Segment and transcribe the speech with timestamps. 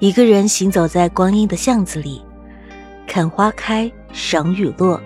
[0.00, 2.22] 一个人行走在光阴的巷子里，
[3.06, 4.98] 看花开，赏雨落，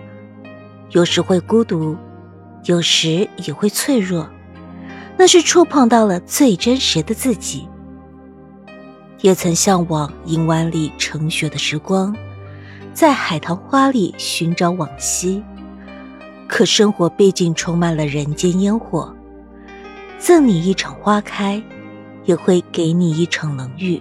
[0.90, 1.96] 有时会孤独，
[2.66, 4.30] 有时也会脆弱。
[5.16, 7.68] 那是触碰到了最真实的自己。
[9.20, 12.14] 也曾向往银湾里盛雪的时光，
[12.92, 15.42] 在海棠花里寻找往昔。
[16.46, 19.12] 可生活毕竟充满了人间烟火，
[20.20, 21.60] 赠你一场花开，
[22.26, 24.00] 也会给你一场冷雨。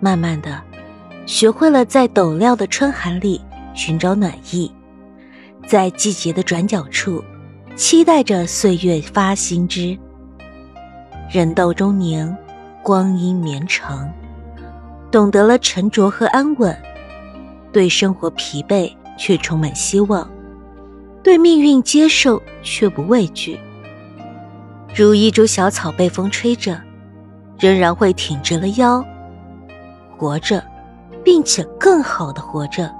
[0.00, 0.62] 慢慢的，
[1.26, 3.40] 学会了在陡峭的春寒里
[3.74, 4.70] 寻找暖意，
[5.66, 7.22] 在季节的转角处，
[7.74, 9.98] 期待着岁月发新枝。
[11.30, 12.36] 人到中年，
[12.82, 14.08] 光阴绵长，
[15.10, 16.76] 懂得了沉着和安稳，
[17.72, 20.30] 对生活疲惫却充满希望。
[21.22, 23.58] 对命运接受却不畏惧，
[24.94, 26.80] 如一株小草被风吹着，
[27.58, 29.04] 仍然会挺直了腰，
[30.16, 30.62] 活着，
[31.24, 32.92] 并且更好的活着。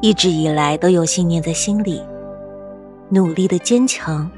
[0.00, 2.02] 一直以来都有信念在心里，
[3.08, 4.30] 努力的坚强，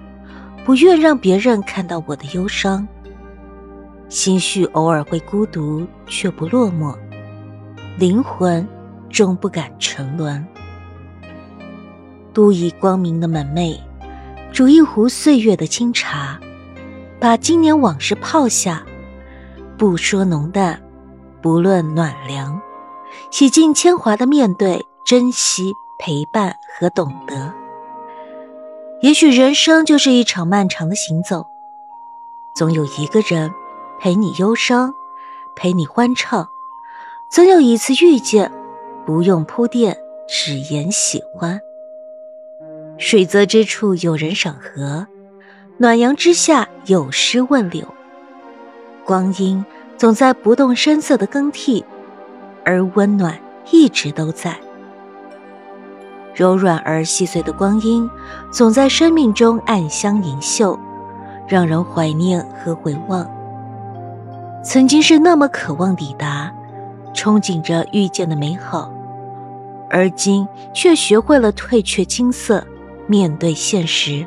[0.65, 2.87] 不愿让别人看到我的忧伤。
[4.09, 6.95] 心绪偶尔会孤独，却不落寞，
[7.99, 8.67] 灵魂
[9.11, 10.47] 终不敢沉沦。
[12.33, 13.77] 都以光明的门楣，
[14.53, 16.39] 煮一壶岁月的清茶，
[17.19, 18.83] 把今年往事泡下，
[19.77, 20.81] 不说浓淡，
[21.41, 22.61] 不论暖凉，
[23.31, 27.53] 洗尽铅华的面对，珍惜陪伴和懂得。
[29.01, 31.47] 也许人生就是一场漫长的行走，
[32.57, 33.53] 总有一个人
[34.01, 34.93] 陪你忧伤，
[35.55, 36.49] 陪你欢畅，
[37.31, 38.51] 总有一次遇见，
[39.07, 39.97] 不用铺垫，
[40.29, 41.61] 只言喜欢。
[42.99, 45.07] 水泽之处有人赏荷，
[45.77, 47.87] 暖阳之下有诗问柳。
[49.05, 49.65] 光阴
[49.99, 51.85] 总在不动声色的更替，
[52.65, 53.37] 而温暖
[53.73, 54.57] 一直都在。
[56.33, 58.09] 柔软而细碎的光阴，
[58.53, 60.79] 总在生命中暗香盈袖，
[61.49, 63.29] 让人怀念和回望。
[64.63, 66.55] 曾经是那么渴望抵达，
[67.13, 68.93] 憧憬着遇见的美好，
[69.91, 72.65] 而今却学会了退却青涩。
[73.09, 74.25] 面对现实，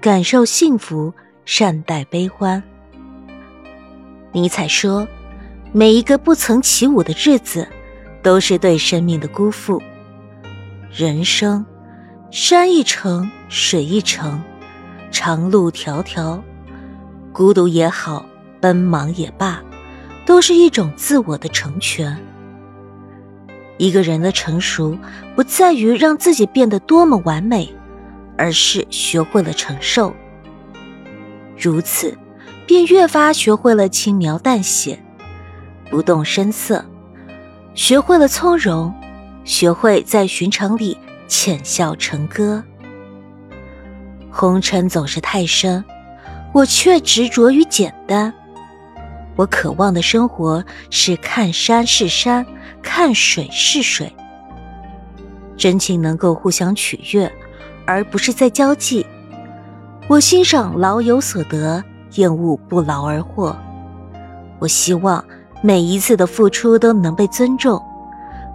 [0.00, 1.12] 感受幸福，
[1.44, 2.62] 善待悲欢。
[4.34, 5.06] 尼采说
[5.72, 7.66] ：“每一个不曾起舞的日子，
[8.20, 9.80] 都是对生命的辜负。”
[10.92, 11.64] 人生，
[12.30, 14.42] 山一程，水一程，
[15.10, 16.40] 长路迢迢，
[17.32, 18.26] 孤独也好，
[18.60, 19.62] 奔忙也罢，
[20.26, 22.18] 都是一种自我的成全。
[23.78, 24.98] 一个人的成熟，
[25.36, 27.72] 不在于让自己变得多么完美。
[28.36, 30.12] 而是学会了承受，
[31.56, 32.18] 如此，
[32.66, 34.98] 便越发学会了轻描淡写，
[35.90, 36.84] 不动声色，
[37.74, 38.94] 学会了从容，
[39.44, 40.96] 学会在寻常里
[41.28, 42.62] 浅笑成歌。
[44.30, 45.84] 红尘总是太深，
[46.52, 48.32] 我却执着于简单。
[49.36, 52.44] 我渴望的生活是看山是山，
[52.82, 54.14] 看水是水，
[55.56, 57.30] 真情能够互相取悦。
[57.86, 59.04] 而不是在交际。
[60.08, 61.84] 我欣赏劳有所得，
[62.14, 63.56] 厌恶不劳而获。
[64.58, 65.24] 我希望
[65.62, 67.82] 每一次的付出都能被尊重，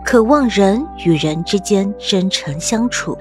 [0.06, 3.18] 渴望人与人之间真诚相处。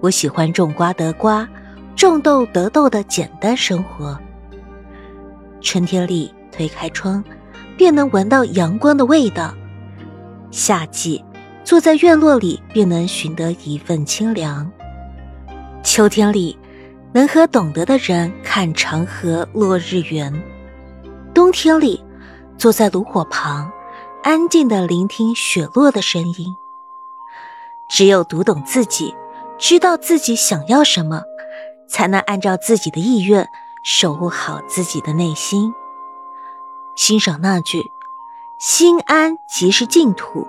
[0.00, 1.48] 我喜欢种瓜得瓜，
[1.94, 4.18] 种豆得豆的简单生活。
[5.60, 7.22] 春天里推开窗，
[7.76, 9.54] 便能闻到阳光的味道；
[10.50, 11.22] 夏季
[11.64, 14.70] 坐在院落里，便能寻得一份清凉。
[15.82, 16.58] 秋天里，
[17.12, 20.32] 能和懂得的人看长河落日圆；
[21.32, 22.02] 冬天里，
[22.58, 23.70] 坐在炉火旁，
[24.24, 26.56] 安静的聆听雪落的声音。
[27.88, 29.14] 只有读懂自己，
[29.56, 31.22] 知道自己想要什么，
[31.88, 33.48] 才能按照自己的意愿
[33.84, 35.72] 守护好自己的内心。
[36.96, 37.84] 欣赏那句
[38.58, 40.44] “心安即是净土”，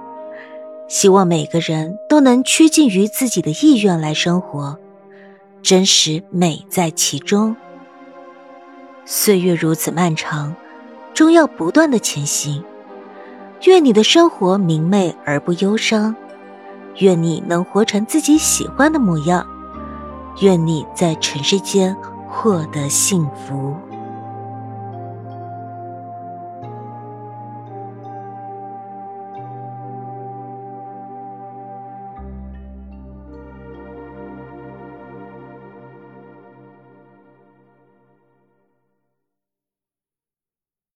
[0.90, 4.76] 希望每个人都能趋近于自己的意愿来生活。
[5.62, 7.56] 真实美在其中。
[9.14, 10.56] 岁月如此漫长，
[11.14, 12.64] 终要不断的前行。
[13.66, 16.16] 愿你的生活明媚而不忧伤，
[17.00, 19.46] 愿你能活成自己喜欢的模样，
[20.40, 21.94] 愿你在尘世间
[22.26, 23.76] 获得幸福。